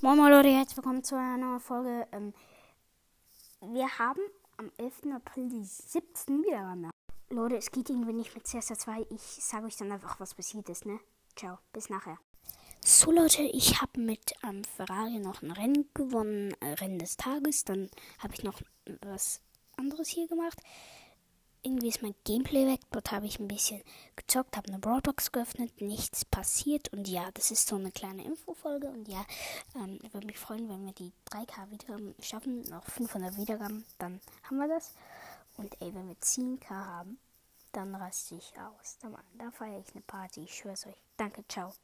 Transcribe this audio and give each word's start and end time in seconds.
Moin 0.00 0.18
Moin 0.18 0.30
Leute, 0.30 0.50
herzlich 0.50 0.76
willkommen 0.76 1.02
zu 1.02 1.14
einer 1.14 1.38
neuen 1.38 1.60
Folge. 1.60 2.06
Ähm, 2.12 2.34
wir 3.60 3.88
haben 3.98 4.20
am 4.58 4.70
11. 4.76 5.14
April 5.14 5.48
die 5.48 5.64
17. 5.64 6.42
Wiedergaben. 6.42 6.90
Leute, 7.30 7.56
es 7.56 7.70
geht 7.70 7.88
irgendwie 7.88 8.12
nicht 8.12 8.34
mit 8.34 8.46
CSR 8.46 8.76
2. 8.76 9.06
Ich 9.10 9.22
sage 9.22 9.66
euch 9.66 9.76
dann 9.76 9.92
einfach, 9.92 10.20
was 10.20 10.34
passiert 10.34 10.68
ist, 10.68 10.84
ne? 10.84 11.00
Ciao, 11.36 11.58
bis 11.72 11.88
nachher. 11.88 12.18
So 12.80 13.12
Leute, 13.12 13.42
ich 13.44 13.80
habe 13.80 13.98
mit 13.98 14.34
ähm, 14.42 14.62
Ferrari 14.64 15.20
noch 15.20 15.40
ein 15.40 15.52
Rennen 15.52 15.88
gewonnen, 15.94 16.54
äh, 16.60 16.72
Rennen 16.74 16.98
des 16.98 17.16
Tages. 17.16 17.64
Dann 17.64 17.88
habe 18.18 18.34
ich 18.34 18.42
noch 18.42 18.60
was 19.00 19.40
anderes 19.76 20.08
hier 20.08 20.28
gemacht 20.28 20.60
irgendwie 21.64 21.88
ist 21.88 22.02
mein 22.02 22.14
Gameplay 22.24 22.66
weg. 22.66 22.80
Dort 22.90 23.10
habe 23.10 23.26
ich 23.26 23.40
ein 23.40 23.48
bisschen 23.48 23.82
gezockt, 24.16 24.56
habe 24.56 24.68
eine 24.68 24.78
Broadbox 24.78 25.32
geöffnet, 25.32 25.80
nichts 25.80 26.24
passiert. 26.24 26.92
Und 26.92 27.08
ja, 27.08 27.30
das 27.34 27.50
ist 27.50 27.66
so 27.66 27.76
eine 27.76 27.90
kleine 27.90 28.24
Infofolge. 28.24 28.88
Und 28.88 29.08
ja, 29.08 29.24
ähm, 29.74 29.98
würde 30.12 30.26
mich 30.26 30.38
freuen, 30.38 30.68
wenn 30.68 30.84
wir 30.84 30.92
die 30.92 31.12
3K 31.30 31.70
Wiedergaben 31.70 32.14
schaffen. 32.20 32.62
Noch 32.62 32.84
500 32.84 33.36
Wiedergaben, 33.36 33.84
dann 33.98 34.20
haben 34.44 34.58
wir 34.58 34.68
das. 34.68 34.94
Und 35.56 35.80
ey, 35.80 35.94
wenn 35.94 36.08
wir 36.08 36.16
10K 36.16 36.68
haben, 36.70 37.18
dann 37.72 37.94
raste 37.94 38.36
ich 38.36 38.52
aus. 38.58 38.98
Da, 39.00 39.10
da 39.38 39.50
feiere 39.50 39.80
ich 39.80 39.94
eine 39.94 40.02
Party. 40.02 40.44
Ich 40.44 40.54
schwör's 40.54 40.86
euch. 40.86 40.96
Danke, 41.16 41.44
ciao. 41.48 41.74